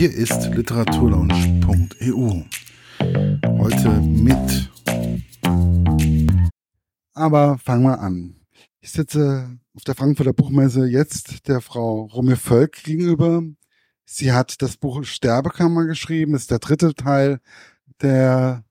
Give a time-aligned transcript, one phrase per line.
[0.00, 2.42] Hier ist literaturlaunch.eu.
[3.58, 4.70] Heute mit.
[7.12, 8.34] Aber fangen wir an.
[8.80, 13.42] Ich sitze auf der Frankfurter Buchmesse jetzt der Frau Rumme Völk gegenüber.
[14.06, 16.32] Sie hat das Buch Sterbekammer geschrieben.
[16.32, 17.42] Das ist der dritte Teil
[18.00, 18.64] der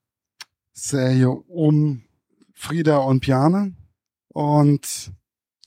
[0.72, 2.02] Serie um
[2.54, 3.76] Frieda und Piane.
[4.30, 5.12] Und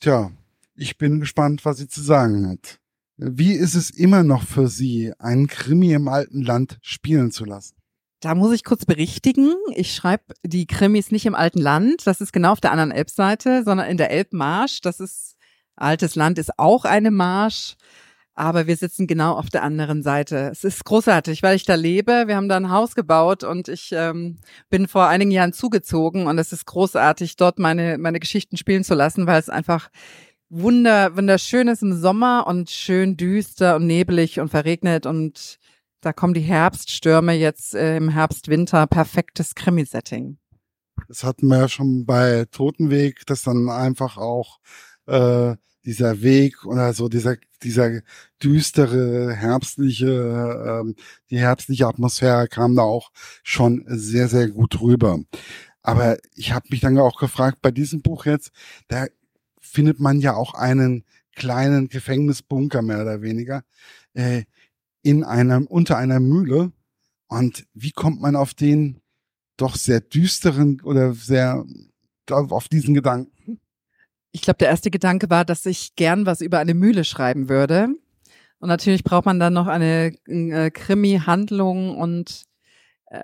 [0.02, 0.30] tja,
[0.75, 2.82] ich bin gespannt, was sie zu sagen hat.
[3.18, 7.75] Wie ist es immer noch für Sie, einen Krimi im alten Land spielen zu lassen?
[8.21, 9.54] Da muss ich kurz berichtigen.
[9.75, 12.07] Ich schreibe die Krimis nicht im alten Land.
[12.07, 14.82] Das ist genau auf der anderen Elbseite, sondern in der Elbmarsch.
[14.82, 15.36] Das ist,
[15.75, 17.75] altes Land ist auch eine Marsch.
[18.34, 20.50] Aber wir sitzen genau auf der anderen Seite.
[20.51, 22.23] Es ist großartig, weil ich da lebe.
[22.28, 24.39] Wir haben da ein Haus gebaut und ich ähm,
[24.70, 28.95] bin vor einigen Jahren zugezogen und es ist großartig, dort meine, meine Geschichten spielen zu
[28.95, 29.89] lassen, weil es einfach
[30.54, 35.58] wunder, wunderschön ist im Sommer und schön düster und nebelig und verregnet und
[36.02, 40.38] da kommen die Herbststürme jetzt äh, im Herbst, Winter, perfektes Krimi-Setting.
[41.08, 44.60] Das hatten wir ja schon bei Totenweg, dass dann einfach auch
[45.08, 48.02] äh, dieser Weg oder so dieser dieser
[48.42, 50.95] düstere herbstliche ähm,
[51.30, 53.12] die herbstliche Atmosphäre kam da auch
[53.44, 55.20] schon sehr sehr gut rüber.
[55.82, 58.52] Aber ich habe mich dann auch gefragt bei diesem Buch jetzt,
[58.88, 59.08] da
[59.64, 61.03] findet man ja auch einen
[61.36, 63.64] kleinen Gefängnisbunker mehr oder weniger
[64.14, 64.44] äh,
[65.02, 66.72] in einem unter einer Mühle.
[67.28, 69.02] Und wie kommt man auf den
[69.58, 71.66] doch sehr düsteren oder sehr
[72.30, 73.59] auf diesen Gedanken?
[74.31, 77.89] Ich glaube, der erste Gedanke war, dass ich gern was über eine Mühle schreiben würde.
[78.59, 82.45] Und natürlich braucht man dann noch eine äh, Krimi-Handlung und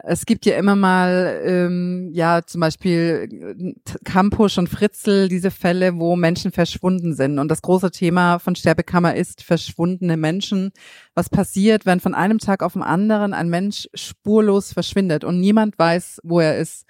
[0.03, 6.15] es gibt ja immer mal, ähm, ja, zum Beispiel Campus und Fritzel, diese Fälle, wo
[6.15, 7.39] Menschen verschwunden sind.
[7.39, 10.71] Und das große Thema von Sterbekammer ist verschwundene Menschen.
[11.15, 15.79] Was passiert, wenn von einem Tag auf den anderen ein Mensch spurlos verschwindet und niemand
[15.79, 16.85] weiß, wo er ist?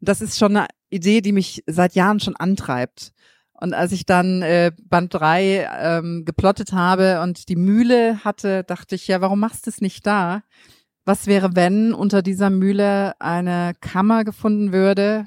[0.00, 3.12] Das ist schon eine Idee, die mich seit Jahren schon antreibt.
[3.60, 8.94] Und als ich dann äh, Band 3 ähm, geplottet habe und die Mühle hatte, dachte
[8.94, 10.44] ich, ja, warum machst du es nicht da?
[11.08, 15.26] Was wäre, wenn unter dieser Mühle eine Kammer gefunden würde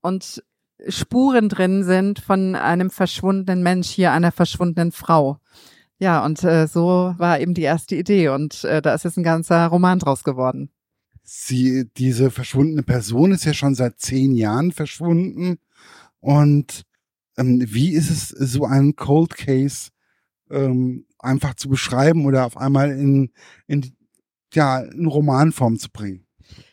[0.00, 0.42] und
[0.88, 5.36] Spuren drin sind von einem verschwundenen Mensch, hier einer verschwundenen Frau?
[5.98, 9.22] Ja, und äh, so war eben die erste Idee und äh, da ist jetzt ein
[9.22, 10.70] ganzer Roman draus geworden.
[11.22, 15.58] Sie, diese verschwundene Person ist ja schon seit zehn Jahren verschwunden.
[16.20, 16.84] Und
[17.36, 19.90] ähm, wie ist es, so einen Cold Case
[20.50, 23.32] ähm, einfach zu beschreiben oder auf einmal in,
[23.66, 23.82] in
[24.54, 26.26] ja, in Romanform zu bringen.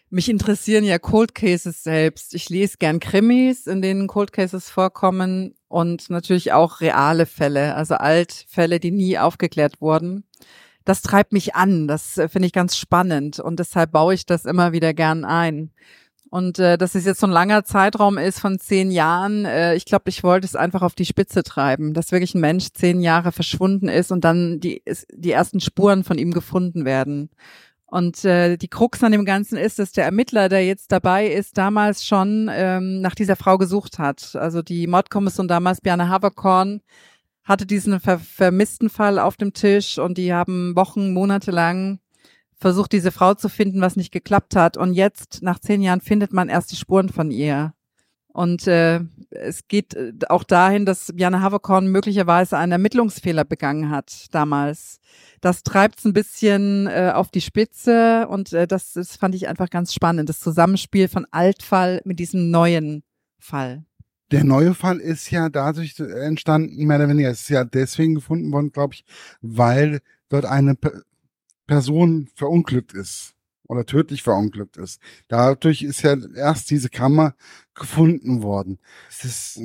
[0.10, 2.34] Mich interessieren ja Cold Cases selbst.
[2.34, 7.96] Ich lese gern Krimis, in denen Cold Cases vorkommen und natürlich auch reale Fälle, also
[7.96, 10.24] Altfälle, die nie aufgeklärt wurden.
[10.86, 14.46] Das treibt mich an, das äh, finde ich ganz spannend und deshalb baue ich das
[14.46, 15.72] immer wieder gern ein.
[16.30, 19.86] Und äh, dass es jetzt so ein langer Zeitraum ist von zehn Jahren, äh, ich
[19.86, 23.34] glaube, ich wollte es einfach auf die Spitze treiben, dass wirklich ein Mensch zehn Jahre
[23.34, 27.30] verschwunden ist und dann die, die ersten Spuren von ihm gefunden werden.
[27.90, 31.58] Und äh, die Krux an dem Ganzen ist, dass der Ermittler, der jetzt dabei ist,
[31.58, 34.36] damals schon ähm, nach dieser Frau gesucht hat.
[34.36, 36.82] Also die Mordkommission damals, Bjarne Haverkorn,
[37.46, 42.00] hatte diesen ver vermissten Fall auf dem Tisch und die haben Wochen, Monate lang
[42.58, 44.76] versucht, diese Frau zu finden, was nicht geklappt hat.
[44.76, 47.74] Und jetzt, nach zehn Jahren, findet man erst die Spuren von ihr.
[48.38, 49.00] Und äh,
[49.32, 55.00] es geht äh, auch dahin, dass Bjarne Haverkorn möglicherweise einen Ermittlungsfehler begangen hat damals.
[55.42, 59.48] Das treibt es ein bisschen äh, auf die Spitze und äh, das, das fand ich
[59.48, 63.02] einfach ganz spannend, das Zusammenspiel von Altfall mit diesem neuen
[63.40, 63.86] Fall.
[64.30, 68.52] Der neue Fall ist ja dadurch entstanden, mehr oder weniger, es ist ja deswegen gefunden
[68.52, 69.04] worden, glaube ich,
[69.42, 70.00] weil
[70.30, 70.92] dort eine P
[71.66, 73.34] Person verunglückt ist
[73.68, 75.02] oder tödlich verunglückt ist.
[75.28, 77.36] Dadurch ist ja erst diese Kammer
[77.74, 78.80] gefunden worden.
[79.10, 79.62] Es ist,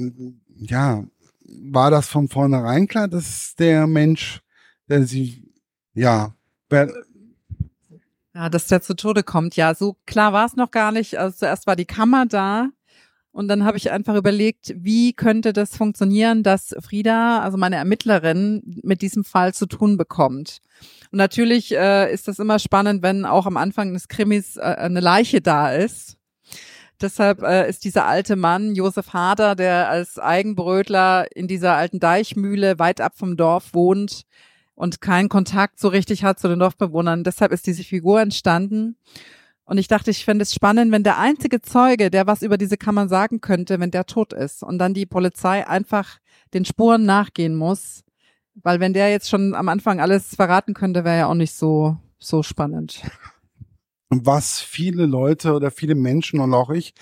[0.56, 1.04] ja,
[1.44, 4.42] war das von vornherein klar, dass der Mensch,
[4.88, 5.52] der sie,
[5.94, 6.34] ja,
[8.34, 9.56] ja, dass der zu Tode kommt.
[9.56, 11.19] Ja, so klar war es noch gar nicht.
[11.19, 12.70] Also zuerst war die Kammer da
[13.32, 18.81] und dann habe ich einfach überlegt, wie könnte das funktionieren, dass Frieda, also meine Ermittlerin,
[18.82, 20.58] mit diesem Fall zu tun bekommt.
[21.11, 25.00] Und natürlich äh, ist das immer spannend, wenn auch am Anfang des Krimis äh, eine
[25.00, 26.19] Leiche da ist.
[27.00, 32.79] Deshalb äh, ist dieser alte Mann, Josef Hader, der als Eigenbrötler in dieser alten Deichmühle
[32.79, 34.23] weit ab vom Dorf wohnt
[34.75, 37.25] und keinen Kontakt so richtig hat zu den Dorfbewohnern.
[37.25, 38.96] Deshalb ist diese Figur entstanden.
[39.72, 42.76] Und ich dachte, ich fände es spannend, wenn der einzige Zeuge, der was über diese
[42.76, 46.19] Kammer sagen könnte, wenn der tot ist und dann die Polizei einfach
[46.52, 48.04] den Spuren nachgehen muss.
[48.54, 51.96] Weil wenn der jetzt schon am Anfang alles verraten könnte, wäre ja auch nicht so
[52.19, 53.00] so spannend.
[54.10, 56.92] Was viele Leute oder viele Menschen und auch ich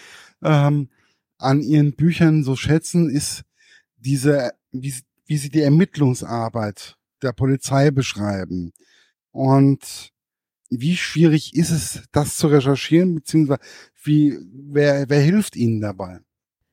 [0.41, 0.91] ähm,
[1.39, 3.43] an ihren Büchern so schätzen, ist
[3.97, 4.95] diese, wie,
[5.27, 8.71] wie sie die Ermittlungsarbeit der Polizei beschreiben.
[9.33, 10.10] Und
[10.71, 13.61] wie schwierig ist es, das zu recherchieren, beziehungsweise
[14.03, 16.21] wie, wer, wer hilft Ihnen dabei?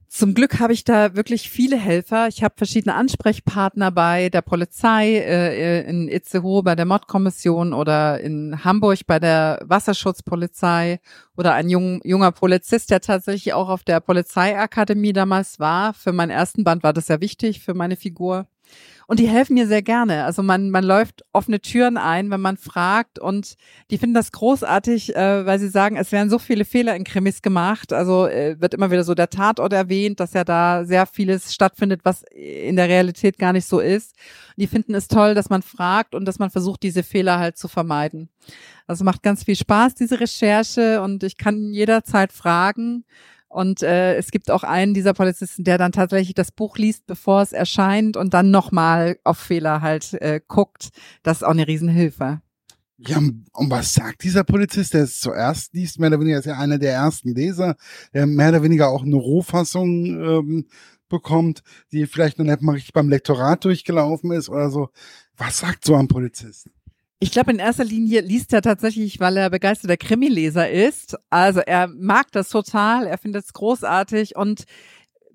[0.09, 2.29] Zum Glück habe ich da wirklich viele Helfer.
[2.29, 8.63] Ich habe verschiedene Ansprechpartner bei der Polizei, äh, in Itzehoe bei der Mordkommission oder in
[8.63, 11.01] Hamburg bei der Wasserschutzpolizei
[11.35, 15.93] oder ein jung, junger Polizist, der tatsächlich auch auf der Polizeiakademie damals war.
[15.93, 18.47] Für meinen ersten Band war das sehr wichtig für meine Figur.
[19.09, 20.25] Und die helfen mir sehr gerne.
[20.25, 23.19] Also man, man läuft offene Türen ein, wenn man fragt.
[23.19, 23.55] Und
[23.89, 27.41] die finden das großartig, äh, weil sie sagen, es werden so viele Fehler in Krimis
[27.41, 27.93] gemacht.
[27.93, 32.01] Also äh, wird immer wieder so der Tatort erwähnt, dass ja da sehr vieles stattfindet,
[32.03, 34.13] was in der Realität gar nicht so ist.
[34.49, 37.57] Und die finden es toll, dass man fragt und dass man versucht, diese Fehler halt
[37.57, 38.29] zu vermeiden.
[38.87, 41.01] Also macht ganz viel Spaß, diese Recherche.
[41.01, 43.05] Und ich kann jederzeit fragen.
[43.57, 47.41] Und äh, es gibt auch einen dieser Polizisten, der dann tatsächlich das Buch liest, bevor
[47.41, 50.89] es erscheint und dann nochmal auf Fehler halt äh, guckt.
[51.23, 52.39] Das ist auch eine Riesenhilfe.
[52.99, 55.99] Ja, und was sagt dieser Polizist, der es zuerst liest?
[55.99, 57.77] Mehr oder weniger ist ja einer der ersten Leser,
[58.13, 60.67] der mehr oder weniger auch eine Rohfassung ähm,
[61.09, 64.89] bekommt, die vielleicht noch nicht mal richtig beim Lektorat durchgelaufen ist oder so.
[65.35, 66.69] Was sagt so ein Polizist?
[67.19, 71.17] Ich glaube, in erster Linie liest er tatsächlich, weil er begeisterter Krimileser ist.
[71.31, 74.65] Also er mag das total, er findet es großartig und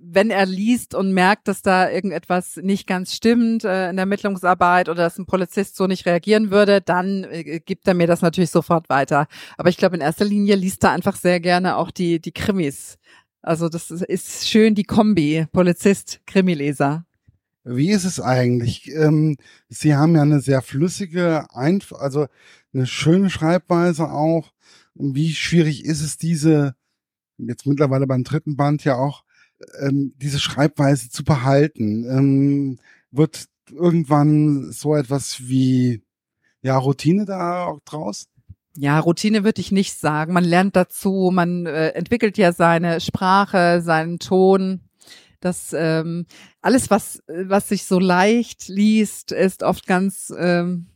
[0.05, 4.89] wenn er liest und merkt, dass da irgendetwas nicht ganz stimmt äh, in der Ermittlungsarbeit
[4.89, 8.51] oder dass ein Polizist so nicht reagieren würde, dann äh, gibt er mir das natürlich
[8.51, 9.27] sofort weiter.
[9.57, 12.99] Aber ich glaube, in erster Linie liest er einfach sehr gerne auch die, die Krimis.
[13.43, 17.05] Also das ist schön die Kombi, Polizist, Krimileser.
[17.65, 18.91] Wie ist es eigentlich?
[18.93, 19.37] Ähm,
[19.69, 22.27] Sie haben ja eine sehr flüssige, Einf also
[22.75, 24.53] eine schöne Schreibweise auch.
[24.95, 26.75] Wie schwierig ist es, diese,
[27.39, 29.25] jetzt mittlerweile beim dritten Band ja auch,
[29.81, 32.05] ähm, diese Schreibweise zu behalten?
[32.05, 32.79] Ähm,
[33.11, 36.03] wird irgendwann so etwas wie,
[36.63, 38.27] ja, Routine da auch draus?
[38.77, 40.33] Ja, Routine würde ich nicht sagen.
[40.33, 44.81] Man lernt dazu, man äh, entwickelt ja seine Sprache, seinen Ton
[45.45, 46.27] dass ähm,
[46.61, 50.87] alles, was, was sich so leicht liest, ist oft ganz, ähm,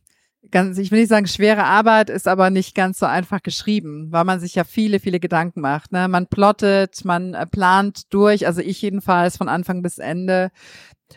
[0.51, 4.25] ganz, ich will nicht sagen schwere Arbeit, ist aber nicht ganz so einfach geschrieben, weil
[4.25, 5.93] man sich ja viele, viele Gedanken macht.
[5.93, 6.09] Ne?
[6.09, 10.51] Man plottet, man äh, plant durch, also ich jedenfalls von Anfang bis Ende.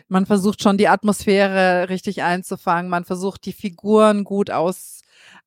[0.08, 4.99] Man versucht schon die Atmosphäre richtig einzufangen, man versucht die Figuren gut aus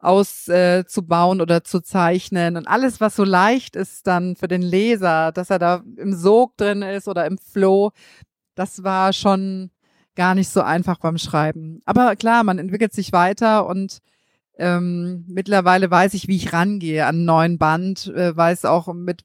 [0.03, 2.57] auszubauen äh, oder zu zeichnen.
[2.57, 6.57] Und alles, was so leicht ist dann für den Leser, dass er da im Sog
[6.57, 7.91] drin ist oder im Flow,
[8.55, 9.71] das war schon
[10.15, 11.81] gar nicht so einfach beim Schreiben.
[11.85, 13.99] Aber klar, man entwickelt sich weiter und
[14.57, 19.23] ähm, mittlerweile weiß ich, wie ich rangehe an einen neuen Band, äh, weiß auch mit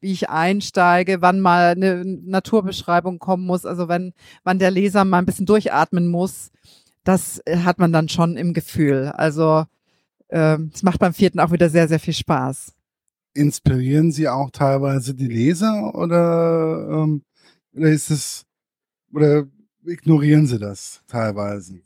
[0.00, 4.12] wie ich einsteige, wann mal eine Naturbeschreibung kommen muss, also wenn,
[4.44, 6.52] wann der Leser mal ein bisschen durchatmen muss,
[7.04, 9.12] das äh, hat man dann schon im Gefühl.
[9.16, 9.64] Also
[10.30, 12.72] ähm, es macht beim vierten auch wieder sehr, sehr viel Spaß.
[13.34, 17.22] Inspirieren Sie auch teilweise die Leser oder, ähm,
[17.74, 18.44] oder ist es
[19.12, 19.46] oder
[19.84, 21.80] ignorieren Sie das teilweise?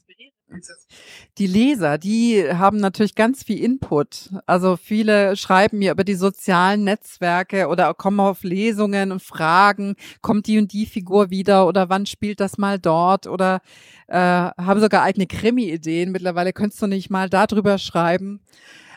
[1.39, 4.31] Die Leser, die haben natürlich ganz viel Input.
[4.47, 10.47] Also viele schreiben mir über die sozialen Netzwerke oder kommen auf Lesungen und fragen, kommt
[10.47, 13.61] die und die Figur wieder oder wann spielt das mal dort oder
[14.09, 16.13] äh, haben sogar eigene Krimi-Ideen.
[16.13, 18.41] Mittlerweile könntest du nicht mal darüber schreiben.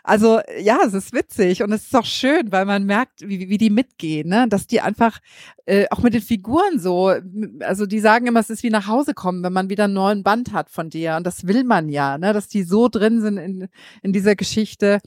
[0.05, 3.57] Also ja, es ist witzig und es ist auch schön, weil man merkt, wie, wie
[3.57, 4.45] die mitgehen, ne?
[4.47, 5.17] dass die einfach
[5.65, 7.11] äh, auch mit den Figuren so,
[7.61, 10.21] also die sagen immer, es ist wie nach Hause kommen, wenn man wieder einen neuen
[10.21, 12.33] Band hat von dir und das will man ja, ne?
[12.33, 13.67] dass die so drin sind in,
[14.03, 14.99] in dieser Geschichte.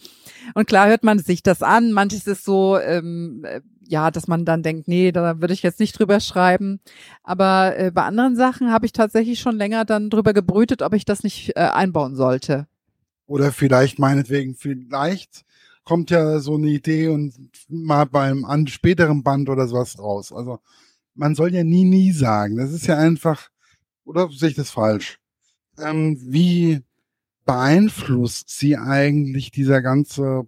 [0.55, 4.45] Und klar hört man sich das an, manches ist so, ähm, äh, ja, dass man
[4.45, 6.81] dann denkt, nee, da würde ich jetzt nicht drüber schreiben.
[7.23, 11.05] Aber äh, bei anderen Sachen habe ich tatsächlich schon länger dann drüber gebrütet, ob ich
[11.05, 12.67] das nicht äh, einbauen sollte.
[13.29, 15.45] Oder vielleicht meinetwegen, vielleicht
[15.85, 17.35] kommt ja so eine Idee und
[17.69, 20.33] mal beim an späteren Band oder sowas raus.
[20.33, 20.61] Also
[21.15, 22.57] man soll ja nie, nie sagen.
[22.57, 23.51] Das ist ja einfach,
[24.05, 25.21] oder sehe ich das falsch?
[25.79, 26.81] Ähm, wie
[27.45, 30.47] beeinflusst sie eigentlich dieser ganze,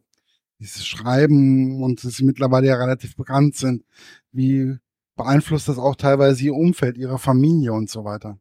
[0.58, 3.84] dieses Schreiben und dass sie mittlerweile ja relativ bekannt sind,
[4.32, 4.78] wie
[5.16, 8.38] beeinflusst das auch teilweise ihr Umfeld, ihre Familie und so weiter?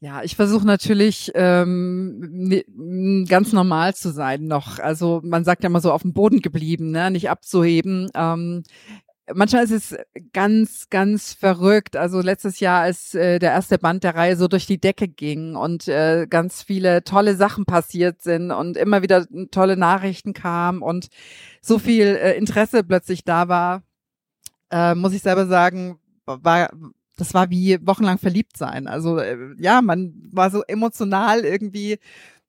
[0.00, 4.78] Ja, ich versuche natürlich ähm, ganz normal zu sein noch.
[4.78, 7.10] Also man sagt ja immer so auf dem Boden geblieben, ne?
[7.10, 8.10] nicht abzuheben.
[8.14, 8.64] Ähm,
[9.32, 9.96] manchmal ist es
[10.32, 11.96] ganz, ganz verrückt.
[11.96, 15.56] Also letztes Jahr, als äh, der erste Band der Reihe so durch die Decke ging
[15.56, 21.08] und äh, ganz viele tolle Sachen passiert sind und immer wieder tolle Nachrichten kamen und
[21.62, 23.82] so viel äh, Interesse plötzlich da war,
[24.70, 26.70] äh, muss ich selber sagen, war
[27.16, 28.86] das war wie wochenlang verliebt sein.
[28.86, 31.98] Also äh, ja, man war so emotional irgendwie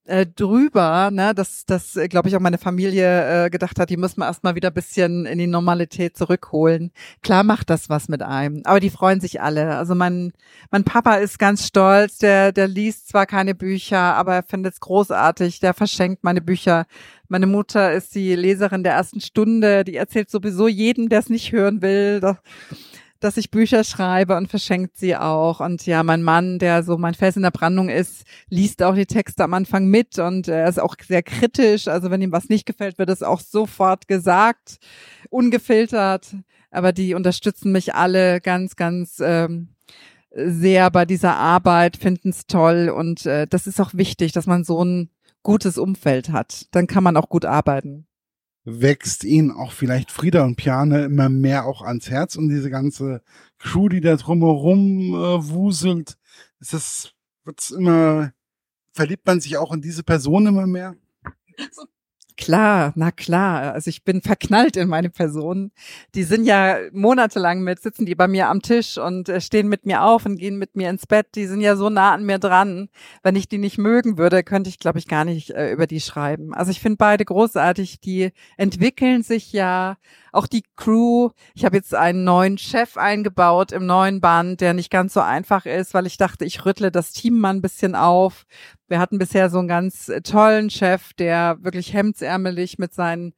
[0.06, 3.98] äh, drüber, ne, dass, dass äh, glaube ich, auch meine Familie äh, gedacht hat, die
[3.98, 6.92] müssen wir erstmal wieder bisschen in die Normalität zurückholen.
[7.24, 9.76] Klar macht das was mit einem, aber die freuen sich alle.
[9.78, 10.34] Also mein,
[10.70, 14.80] mein Papa ist ganz stolz, der, der liest zwar keine Bücher, aber er findet es
[14.80, 16.86] großartig, der verschenkt meine Bücher.
[17.28, 21.52] Meine Mutter ist die Leserin der ersten Stunde, die erzählt sowieso jedem, der es nicht
[21.52, 22.20] hören will.
[22.20, 22.38] Doch
[23.26, 25.60] dass ich Bücher schreibe und verschenkt sie auch.
[25.60, 29.08] Und ja, mein Mann, der so mein Fels in der Brandung ist, liest auch die
[29.08, 31.88] Texte am Anfang mit und er ist auch sehr kritisch.
[31.88, 34.78] Also wenn ihm was nicht gefällt, wird es auch sofort gesagt,
[35.30, 36.36] ungefiltert.
[36.70, 39.70] Aber die unterstützen mich alle ganz, ganz ähm,
[40.32, 44.64] sehr bei dieser Arbeit, finden es toll und äh, das ist auch wichtig, dass man
[44.64, 45.10] so ein
[45.44, 46.68] gutes Umfeld hat.
[46.72, 48.06] Dann kann man auch gut arbeiten
[48.66, 53.22] wächst ihnen auch vielleicht Frieda und Piane immer mehr auch ans Herz und diese ganze
[53.60, 56.18] Crew, die da drumherum äh, wuselt,
[56.60, 58.34] ist das, wird's immer,
[58.92, 60.96] verliebt man sich auch in diese Person immer mehr?
[62.38, 63.74] Klar, na klar.
[63.74, 65.72] Also ich bin verknallt in meine Person.
[66.16, 69.86] Die sind ja monatelang mit, sitzen die bei mir am Tisch und äh, stehen mit
[69.86, 71.28] mir auf und gehen mit mir ins Bett.
[71.36, 72.90] Die sind ja so nah an mir dran.
[73.24, 76.02] Wenn ich die nicht mögen würde, könnte ich, glaube ich, gar nicht äh, über die
[76.02, 76.54] schreiben.
[76.54, 78.02] Also ich finde beide großartig.
[78.02, 79.96] Die entwickeln sich ja
[80.36, 81.30] auch die Crew.
[81.54, 85.66] Ich habe jetzt einen neuen Chef eingebaut im neuen Band, der nicht ganz so einfach
[85.66, 88.46] ist, weil ich dachte, ich rüttle das Team mal ein bisschen auf.
[88.88, 93.34] Wir hatten bisher so einen ganz tollen Chef, der wirklich hemdsärmelig mit seinen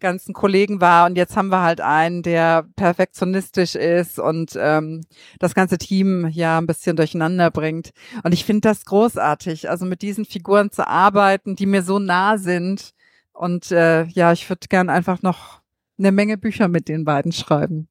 [0.00, 5.04] ganzen Kollegen war und jetzt haben wir halt einen, der perfektionistisch ist und ähm,
[5.40, 7.90] das ganze Team ja ein bisschen durcheinander bringt.
[8.22, 12.38] Und ich finde das großartig, also mit diesen Figuren zu arbeiten, die mir so nah
[12.38, 12.92] sind.
[13.32, 15.62] Und äh, ja, ich würde gern einfach noch
[15.98, 17.88] eine Menge Bücher mit den beiden schreiben.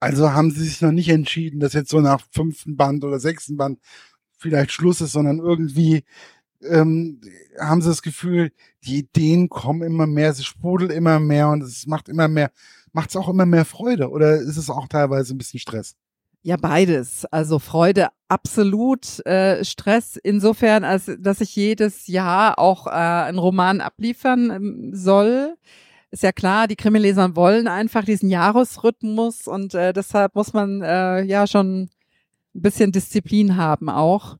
[0.00, 3.56] Also haben sie sich noch nicht entschieden, dass jetzt so nach fünften Band oder sechsten
[3.56, 3.80] Band
[4.38, 6.04] vielleicht Schluss ist, sondern irgendwie
[6.62, 7.20] ähm,
[7.58, 8.52] haben sie das Gefühl,
[8.84, 12.50] die Ideen kommen immer mehr, sie sprudeln immer mehr und es macht immer mehr,
[12.92, 15.96] macht es auch immer mehr Freude oder ist es auch teilweise ein bisschen Stress?
[16.42, 17.24] Ja, beides.
[17.26, 23.80] Also Freude absolut, äh, Stress insofern, als dass ich jedes Jahr auch äh, einen Roman
[23.80, 25.56] abliefern ähm, soll
[26.10, 31.22] ist ja klar, die Krimileser wollen einfach diesen Jahresrhythmus und äh, deshalb muss man äh,
[31.22, 34.36] ja schon ein bisschen Disziplin haben auch.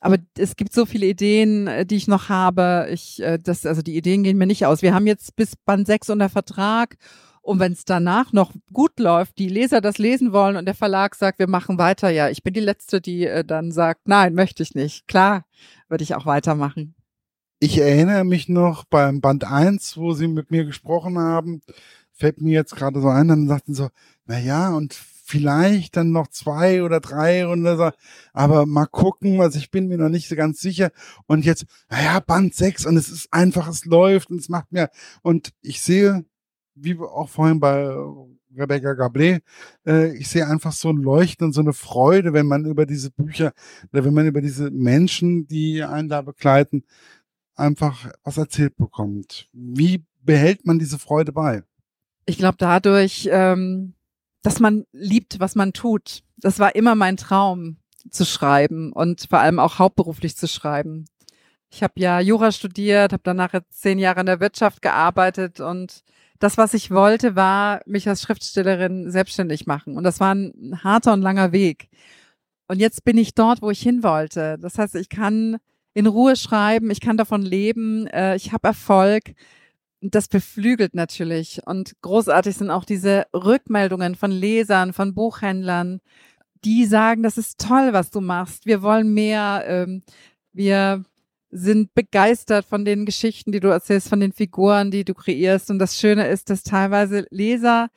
[0.00, 2.88] Aber es gibt so viele Ideen, äh, die ich noch habe.
[2.92, 4.82] Ich, äh, das, also die Ideen gehen mir nicht aus.
[4.82, 6.96] Wir haben jetzt bis Band 6 unter Vertrag.
[7.42, 11.14] Und wenn es danach noch gut läuft, die Leser das lesen wollen und der Verlag
[11.14, 14.62] sagt, wir machen weiter, ja, ich bin die Letzte, die äh, dann sagt, nein, möchte
[14.62, 15.08] ich nicht.
[15.08, 15.46] Klar,
[15.88, 16.94] würde ich auch weitermachen
[17.60, 21.60] ich erinnere mich noch beim Band 1, wo sie mit mir gesprochen haben,
[22.12, 23.88] fällt mir jetzt gerade so ein, dann sagten so,
[24.26, 27.90] na ja, und vielleicht dann noch zwei oder drei oder so,
[28.32, 30.90] aber mal gucken, also ich bin mir noch nicht so ganz sicher.
[31.26, 34.88] Und jetzt, naja, Band 6 und es ist einfach, es läuft und es macht mir,
[35.22, 36.24] und ich sehe,
[36.74, 37.92] wie auch vorhin bei
[38.56, 39.40] Rebecca Gablé,
[39.86, 43.10] äh, ich sehe einfach so ein Leuchten und so eine Freude, wenn man über diese
[43.10, 43.52] Bücher,
[43.92, 46.84] oder wenn man über diese Menschen, die einen da begleiten,
[47.58, 49.48] einfach was erzählt bekommt.
[49.52, 51.62] Wie behält man diese Freude bei?
[52.26, 53.94] Ich glaube dadurch, ähm,
[54.42, 56.22] dass man liebt, was man tut.
[56.36, 57.78] Das war immer mein Traum
[58.10, 61.06] zu schreiben und vor allem auch hauptberuflich zu schreiben.
[61.70, 66.02] Ich habe ja Jura studiert, habe danach zehn Jahre in der Wirtschaft gearbeitet und
[66.38, 69.96] das, was ich wollte, war mich als Schriftstellerin selbstständig machen.
[69.96, 71.88] Und das war ein harter und langer Weg.
[72.68, 74.56] Und jetzt bin ich dort, wo ich hin wollte.
[74.58, 75.56] Das heißt, ich kann
[75.98, 79.34] in Ruhe schreiben, ich kann davon leben, äh, ich habe Erfolg.
[80.00, 81.60] Das beflügelt natürlich.
[81.66, 86.00] Und großartig sind auch diese Rückmeldungen von Lesern, von Buchhändlern,
[86.64, 88.64] die sagen, das ist toll, was du machst.
[88.64, 89.64] Wir wollen mehr.
[89.66, 90.02] Ähm,
[90.52, 91.02] wir
[91.50, 95.68] sind begeistert von den Geschichten, die du erzählst, von den Figuren, die du kreierst.
[95.68, 97.88] Und das Schöne ist, dass teilweise Leser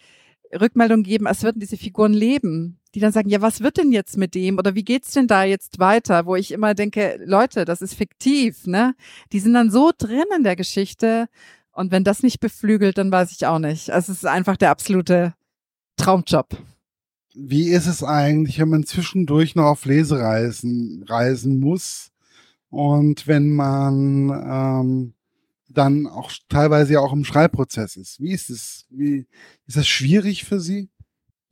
[0.59, 4.17] Rückmeldungen geben, als würden diese Figuren leben die dann sagen, ja, was wird denn jetzt
[4.17, 6.25] mit dem oder wie geht's denn da jetzt weiter?
[6.25, 8.95] Wo ich immer denke, Leute, das ist fiktiv, ne?
[9.31, 11.27] Die sind dann so drin in der Geschichte
[11.71, 13.91] und wenn das nicht beflügelt, dann weiß ich auch nicht.
[13.91, 15.33] Also es ist einfach der absolute
[15.95, 16.57] Traumjob.
[17.33, 22.11] Wie ist es eigentlich, wenn man zwischendurch noch auf Lesereisen reisen muss
[22.69, 25.13] und wenn man ähm,
[25.69, 28.19] dann auch teilweise ja auch im Schreibprozess ist?
[28.19, 28.85] Wie ist es?
[28.89, 29.27] Wie
[29.65, 30.89] ist das schwierig für Sie?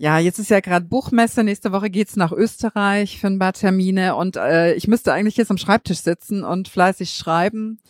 [0.02, 1.44] Ja, jetzt ist ja gerade Buchmesse.
[1.44, 5.52] Nächste Woche geht's nach Österreich für ein paar Termine und äh, ich müsste eigentlich jetzt
[5.52, 7.82] am Schreibtisch sitzen und fleißig schreiben.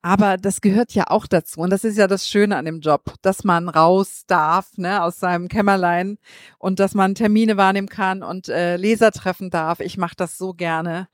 [0.00, 1.60] Aber das gehört ja auch dazu.
[1.60, 5.20] Und das ist ja das Schöne an dem Job, dass man raus darf, ne, aus
[5.20, 6.16] seinem Kämmerlein
[6.58, 9.80] und dass man Termine wahrnehmen kann und äh, Leser treffen darf.
[9.80, 11.08] Ich mache das so gerne.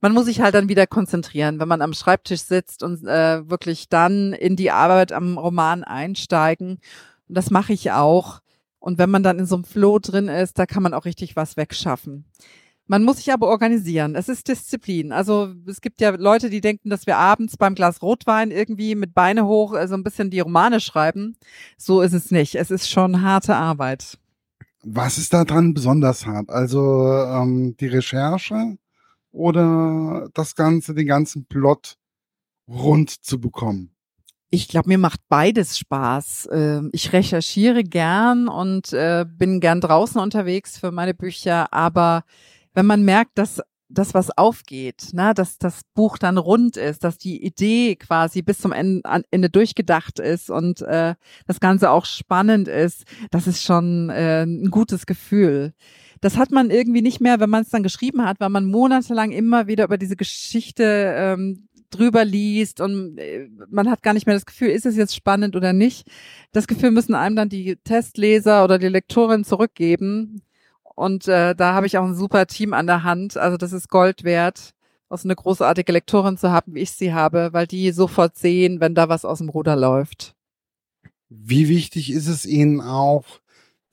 [0.00, 3.90] Man muss sich halt dann wieder konzentrieren, wenn man am Schreibtisch sitzt und äh, wirklich
[3.90, 6.78] dann in die Arbeit am Roman einsteigen.
[7.28, 8.40] Und das mache ich auch.
[8.84, 11.36] Und wenn man dann in so einem Flow drin ist, da kann man auch richtig
[11.36, 12.26] was wegschaffen.
[12.86, 14.14] Man muss sich aber organisieren.
[14.14, 15.10] Es ist Disziplin.
[15.10, 19.14] Also es gibt ja Leute, die denken, dass wir abends beim Glas Rotwein irgendwie mit
[19.14, 21.34] Beine hoch äh, so ein bisschen die Romane schreiben.
[21.78, 22.56] So ist es nicht.
[22.56, 24.18] Es ist schon harte Arbeit.
[24.82, 26.50] Was ist da dran besonders hart?
[26.50, 28.76] Also ähm, die Recherche
[29.32, 31.96] oder das Ganze, den ganzen Plot
[32.68, 33.93] rund zu bekommen?
[34.50, 36.48] Ich glaube, mir macht beides Spaß.
[36.52, 42.24] Ähm, ich recherchiere gern und äh, bin gern draußen unterwegs für meine Bücher, aber
[42.72, 47.18] wenn man merkt, dass das, was aufgeht, ne, dass das Buch dann rund ist, dass
[47.18, 51.14] die Idee quasi bis zum Ende, Ende durchgedacht ist und äh,
[51.46, 55.72] das Ganze auch spannend ist, das ist schon äh, ein gutes Gefühl.
[56.20, 59.30] Das hat man irgendwie nicht mehr, wenn man es dann geschrieben hat, weil man monatelang
[59.30, 64.36] immer wieder über diese Geschichte ähm, drüber liest und äh, man hat gar nicht mehr
[64.36, 66.06] das Gefühl, ist es jetzt spannend oder nicht.
[66.52, 70.42] Das Gefühl müssen einem dann die Testleser oder die Lektorin zurückgeben.
[70.94, 73.36] Und äh, da habe ich auch ein super Team an der Hand.
[73.36, 74.74] Also das ist Gold wert,
[75.08, 78.80] auch so eine großartige Lektorin zu haben, wie ich sie habe, weil die sofort sehen,
[78.80, 80.34] wenn da was aus dem Ruder läuft.
[81.28, 83.24] Wie wichtig ist es Ihnen auch,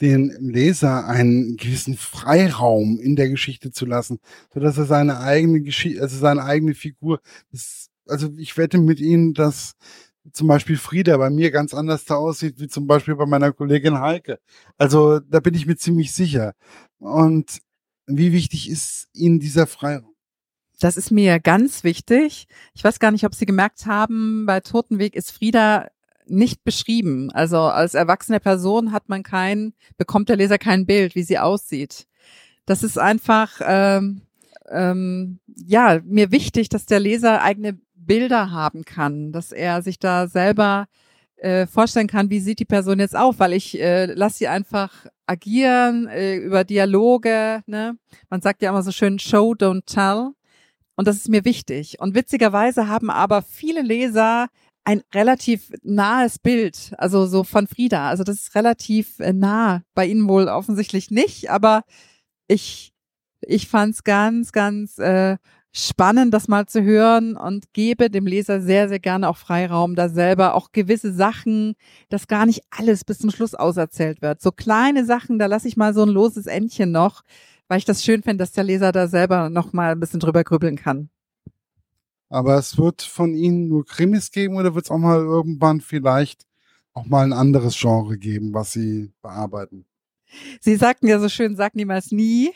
[0.02, 4.20] den Leser einen gewissen Freiraum in der Geschichte zu lassen,
[4.54, 9.34] sodass er seine eigene Geschichte, also seine eigene Figur, das also ich wette mit Ihnen,
[9.34, 9.74] dass
[10.34, 14.00] zum Beispiel Frieda bei mir ganz anders da aussieht, wie zum Beispiel bei meiner Kollegin
[14.00, 14.40] Heike.
[14.78, 16.54] Also da bin ich mir ziemlich sicher.
[17.00, 17.62] Und
[18.06, 20.14] wie wichtig ist Ihnen dieser Freiraum?
[20.80, 22.48] Das ist mir ganz wichtig.
[22.74, 25.88] Ich weiß gar nicht, ob Sie gemerkt haben, bei Totenweg ist Frieda
[26.28, 27.32] nicht beschrieben.
[27.32, 32.08] Also als erwachsene Person hat man kein, bekommt der Leser kein Bild, wie sie aussieht.
[32.66, 34.22] Das ist einfach ähm,
[34.70, 40.28] ähm, ja mir wichtig, dass der Leser eigene Bilder haben kann, dass er sich da
[40.28, 40.88] selber
[41.38, 45.08] äh, vorstellen kann, wie sieht die Person jetzt auf, weil ich äh, lasse sie einfach
[45.26, 47.64] agieren äh, über Dialoge.
[47.66, 47.98] Ne?
[48.30, 50.32] Man sagt ja immer so schön Show, don't tell.
[50.96, 52.00] Und das ist mir wichtig.
[52.00, 54.48] Und witzigerweise haben aber viele Leser
[54.84, 58.10] ein relativ nahes Bild, also so von Frieda.
[58.10, 59.84] Also das ist relativ äh, nah.
[59.94, 61.84] Bei Ihnen wohl offensichtlich nicht, aber
[62.48, 62.92] ich
[63.42, 65.38] ich fand's ganz, ganz äh,
[65.74, 70.10] spannend, das mal zu hören und gebe dem Leser sehr, sehr gerne auch Freiraum, da
[70.10, 71.76] selber auch gewisse Sachen,
[72.10, 74.42] dass gar nicht alles bis zum Schluss auserzählt wird.
[74.42, 77.24] So kleine Sachen, da lasse ich mal so ein loses Endchen noch,
[77.68, 80.44] weil ich das schön finde, dass der Leser da selber noch mal ein bisschen drüber
[80.44, 81.10] grübeln kann.
[82.30, 86.48] Aber es wird von Ihnen nur Krimis geben oder wird es auch mal irgendwann vielleicht
[86.94, 89.86] auch mal ein anderes Genre geben, was Sie bearbeiten?
[90.62, 92.52] Sie sagten ja so schön, sag niemals nie.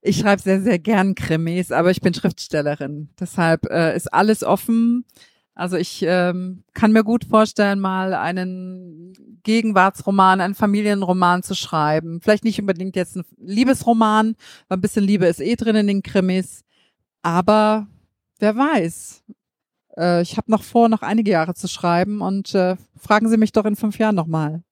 [0.00, 3.10] Ich schreibe sehr, sehr gern Krimis, aber ich bin Schriftstellerin.
[3.18, 5.04] Deshalb äh, ist alles offen.
[5.54, 12.20] Also ich ähm, kann mir gut vorstellen, mal einen Gegenwartsroman, einen Familienroman zu schreiben.
[12.22, 14.36] Vielleicht nicht unbedingt jetzt ein Liebesroman,
[14.68, 16.62] weil ein bisschen Liebe ist eh drin in den Krimis.
[17.22, 17.88] Aber
[18.38, 19.24] wer weiß.
[19.96, 23.50] Äh, ich habe noch vor, noch einige Jahre zu schreiben und äh, fragen Sie mich
[23.50, 24.62] doch in fünf Jahren nochmal.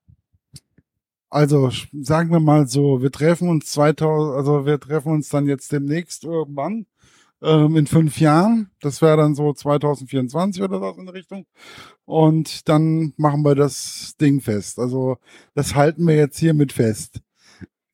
[1.36, 5.70] Also sagen wir mal so, wir treffen uns 2000, also wir treffen uns dann jetzt
[5.70, 6.86] demnächst irgendwann
[7.42, 8.70] ähm, in fünf Jahren.
[8.80, 11.44] Das wäre dann so 2024 oder was in der Richtung.
[12.06, 14.78] Und dann machen wir das Ding fest.
[14.78, 15.18] Also
[15.52, 17.20] das halten wir jetzt hiermit fest.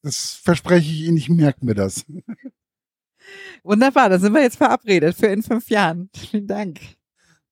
[0.02, 2.04] Das verspreche ich Ihnen, ich merke mir das.
[3.64, 6.10] Wunderbar, da sind wir jetzt verabredet für in fünf Jahren.
[6.14, 6.78] Vielen Dank.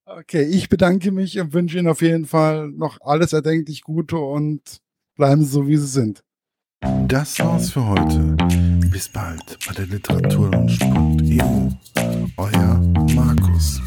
[0.04, 4.80] Okay, ich bedanke mich und wünsche Ihnen auf jeden Fall noch alles erdenklich Gute und
[5.20, 6.24] Bleiben Sie so, wie Sie sind.
[7.06, 8.38] Das war's für heute.
[8.90, 11.68] Bis bald bei der Literaturlaunch.eu.
[12.38, 12.80] Euer
[13.14, 13.82] Markus.